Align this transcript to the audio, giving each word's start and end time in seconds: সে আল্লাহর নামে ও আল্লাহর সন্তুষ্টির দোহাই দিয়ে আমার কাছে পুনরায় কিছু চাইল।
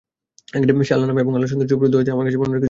সে 0.87 0.91
আল্লাহর 0.95 1.09
নামে 1.11 1.21
ও 1.27 1.29
আল্লাহর 1.37 1.51
সন্তুষ্টির 1.51 1.91
দোহাই 1.93 2.03
দিয়ে 2.05 2.13
আমার 2.15 2.25
কাছে 2.27 2.37
পুনরায় 2.37 2.37
কিছু 2.37 2.47
চাইল। 2.51 2.59